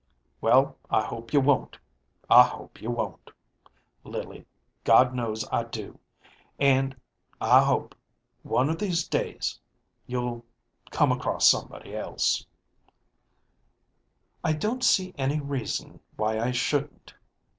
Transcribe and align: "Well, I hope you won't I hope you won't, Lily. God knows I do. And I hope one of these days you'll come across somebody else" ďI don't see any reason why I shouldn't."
"Well, 0.41 0.79
I 0.89 1.03
hope 1.05 1.31
you 1.31 1.39
won't 1.39 1.77
I 2.27 2.41
hope 2.41 2.81
you 2.81 2.89
won't, 2.89 3.29
Lily. 4.03 4.47
God 4.83 5.13
knows 5.13 5.47
I 5.51 5.63
do. 5.63 5.99
And 6.57 6.99
I 7.39 7.63
hope 7.63 7.93
one 8.41 8.71
of 8.71 8.79
these 8.79 9.07
days 9.07 9.59
you'll 10.07 10.43
come 10.89 11.11
across 11.11 11.47
somebody 11.47 11.95
else" 11.95 12.43
ďI 14.43 14.53
don't 14.53 14.83
see 14.83 15.13
any 15.19 15.39
reason 15.39 15.99
why 16.15 16.39
I 16.39 16.49
shouldn't." 16.49 17.13